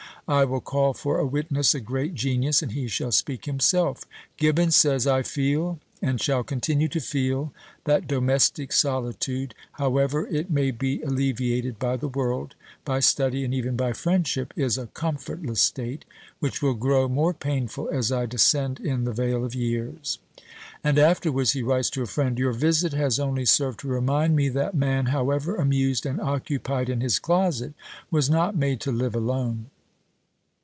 [0.27, 4.05] I will call for a witness a great genius, and he shall speak himself.
[4.37, 7.51] Gibbon says, "I feel, and shall continue to feel,
[7.83, 13.75] that domestic solitude, however it may be alleviated by the world, by study, and even
[13.75, 16.05] by friendship, is a comfortless state,
[16.39, 20.17] which will grow more painful as I descend in the vale of years."
[20.81, 24.47] And afterwards he writes to a friend, "Your visit has only served to remind me
[24.49, 27.73] that man, however amused and occupied in his closet,
[28.09, 29.65] was not made to live alone."